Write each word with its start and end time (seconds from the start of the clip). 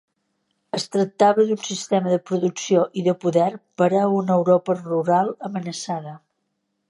Es 0.77 0.85
tractava 0.93 1.43
d'un 1.49 1.59
sistema 1.67 2.13
de 2.13 2.17
producció 2.29 2.87
i 3.01 3.05
de 3.09 3.15
poder 3.25 3.47
per 3.81 3.91
a 4.01 4.07
una 4.21 4.37
Europa 4.41 4.77
rural 4.83 5.33
amenaçada. 5.51 6.17